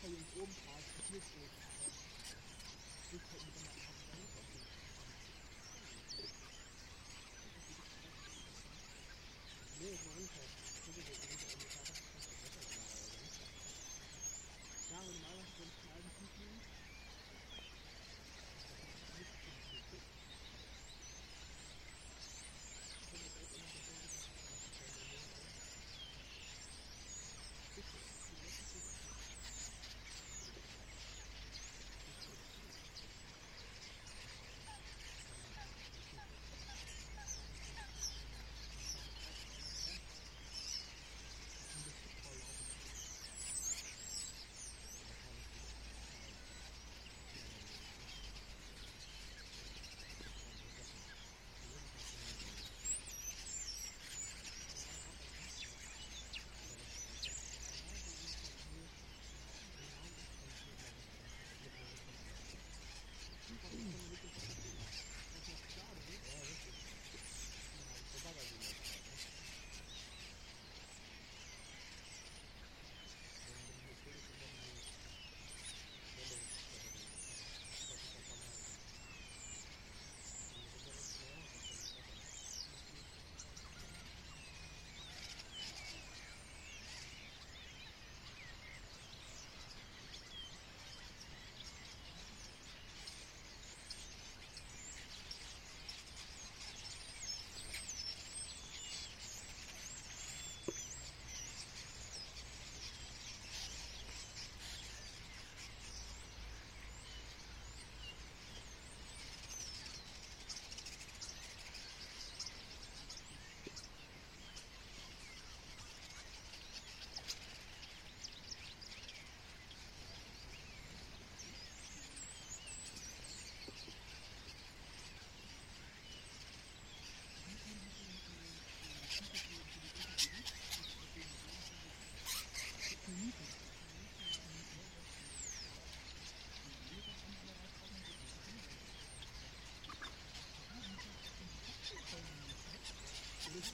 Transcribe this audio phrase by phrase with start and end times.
[0.00, 1.46] 可以给我们查一些这个，
[3.10, 3.77] 就可以的嘛。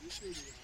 [0.06, 0.63] appreciate it.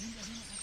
[0.00, 0.61] Yes.